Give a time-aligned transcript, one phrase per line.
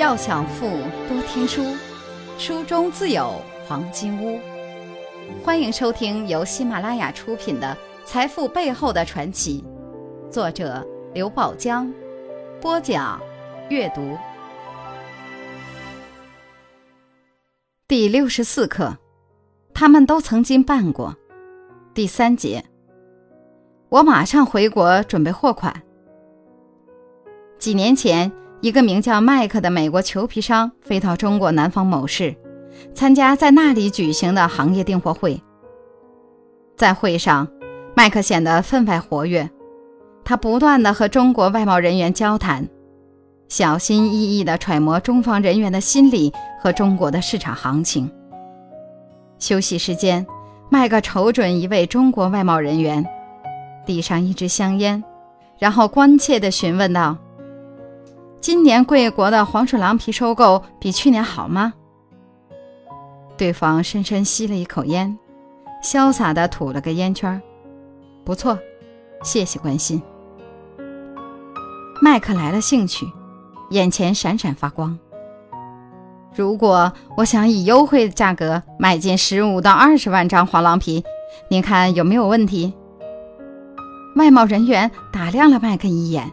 [0.00, 0.66] 要想富，
[1.10, 1.76] 多听书，
[2.38, 3.34] 书中自有
[3.68, 4.40] 黄金屋。
[5.44, 9.62] 欢迎收听由喜马拉雅出品的《财富背后的传奇》，
[10.32, 10.82] 作者
[11.12, 11.92] 刘宝江，
[12.62, 13.20] 播讲
[13.68, 14.16] 阅读。
[17.86, 18.96] 第六十四课，
[19.74, 21.14] 他们都曾经办过。
[21.92, 22.64] 第三节，
[23.90, 25.82] 我马上回国准备货款。
[27.58, 28.32] 几年前。
[28.60, 32.36] 一个名叫麦克的美国裘皮商飞到中国南方某市，
[32.92, 35.40] 参加在那里举行的行业订货会。
[36.76, 37.48] 在会上，
[37.96, 39.48] 麦克显得分外活跃，
[40.24, 42.68] 他不断地和中国外贸人员交谈，
[43.48, 46.30] 小心翼翼地揣摩中方人员的心理
[46.60, 48.10] 和中国的市场行情。
[49.38, 50.26] 休息时间，
[50.68, 53.06] 麦克瞅准一位中国外贸人员，
[53.86, 55.02] 递上一支香烟，
[55.58, 57.16] 然后关切地询问道。
[58.40, 61.74] 今年贵国的黄鼠狼皮收购比去年好吗？
[63.36, 65.18] 对方深深吸了一口烟，
[65.84, 67.40] 潇洒地吐了个烟圈。
[68.24, 68.58] 不错，
[69.22, 70.00] 谢谢关心。
[72.00, 73.06] 麦克来了兴趣，
[73.72, 74.98] 眼前闪闪发光。
[76.34, 81.04] 如果我想以优惠的价格买进十五到二十万张黄狼皮，
[81.50, 82.72] 您看有没有问题？
[84.16, 86.32] 外贸人员打量了麦克一眼。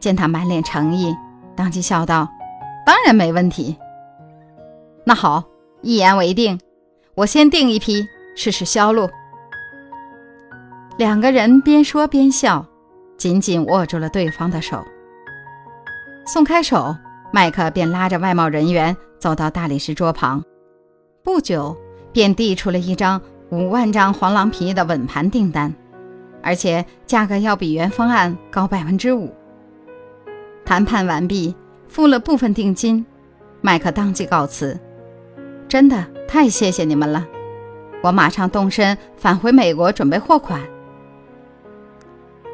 [0.00, 1.14] 见他满脸诚意，
[1.60, 2.26] 当即笑道
[2.86, 3.76] ：“当然没问题。
[5.04, 5.44] 那好，
[5.82, 6.58] 一言为定，
[7.14, 8.02] 我先订一批
[8.34, 9.10] 试试销路。”
[10.96, 12.64] 两个人边说边笑，
[13.18, 14.82] 紧紧握住了对方的手。
[16.24, 16.96] 松开手，
[17.30, 20.42] 麦克便拉着外贸人员走到大理石桌旁，
[21.22, 21.76] 不久
[22.10, 25.70] 便递出了一张五万张黄狼皮的稳盘订单，
[26.42, 29.30] 而且价格要比原方案高百分之五。
[30.70, 31.52] 谈判完毕，
[31.88, 33.04] 付了部分定金，
[33.60, 34.78] 麦克当即告辞。
[35.66, 37.26] 真的太谢谢你们了，
[38.04, 40.62] 我马上动身返回美国准备货款。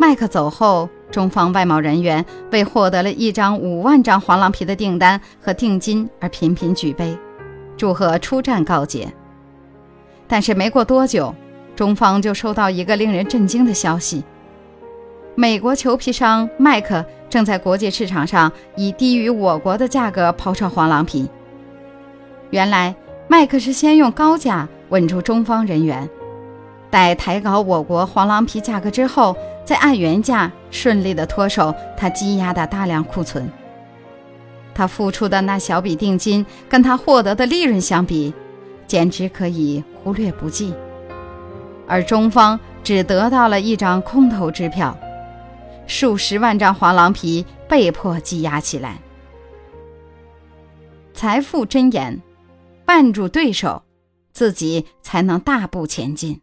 [0.01, 7.15] 麦克走后，中方外贸人员为获得了一张五万张黄狼皮的订单和定金而频频举杯，
[7.77, 9.13] 祝贺出战告捷。
[10.27, 11.35] 但是没过多久，
[11.75, 14.25] 中方就收到一个令人震惊的消息。
[15.35, 17.05] 美国裘皮商麦克
[17.37, 21.29] 正在国际市场上以低于我国的价格抛售黄狼皮。
[22.49, 22.97] 原来，
[23.29, 26.09] 麦克是先用高价稳住中方人员，
[26.89, 29.37] 待抬高我国黄狼皮价格之后，
[29.67, 33.47] 再按原价顺利的脱手他积压的大量库存。
[34.75, 38.33] 他付出的那小笔定金，跟他获得的利润相比，
[38.87, 40.73] 简直可以忽略不计。
[41.87, 44.97] 而中方只得到了一张空头支票。
[45.87, 48.99] 数十万张黄狼皮被迫积压起来。
[51.15, 52.21] 财富箴言：
[52.85, 53.83] 绊住对手，
[54.33, 56.41] 自己才能大步前进。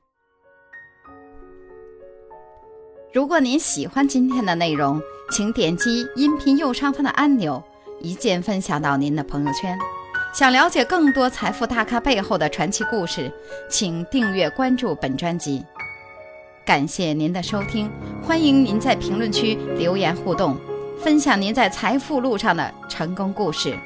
[3.13, 4.99] 如果您喜欢今天的内容，
[5.29, 7.63] 请点击音频右上方的按钮，
[7.99, 9.77] 一键分享到您的朋友圈。
[10.33, 13.31] 想了解更多财富大咖背后的传奇故事，
[13.69, 15.63] 请订阅关注本专辑。
[16.65, 17.89] 感谢您的收听，
[18.21, 20.57] 欢迎您在评论区留言互动，
[20.97, 23.77] 分享您在财富路上的成功故事。